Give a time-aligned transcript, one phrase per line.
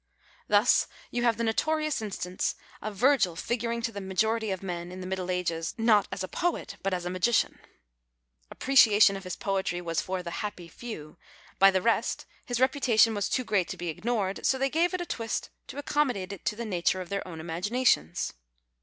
[0.47, 4.99] Thus you have the notorious instance of Virgil figuring to the majority of men in
[4.99, 7.59] the middle ages not as a poet but as a magician.
[8.49, 11.17] Appreciation of his poetry was for the" happy few";
[11.59, 15.01] by the rest his reputation was too great to be ignored, so they gave it
[15.01, 18.33] a twist to accommodate it to the nature of their own imaginations.